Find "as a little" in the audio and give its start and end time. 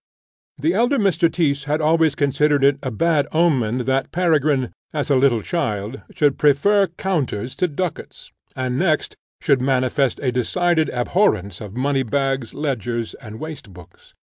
4.93-5.43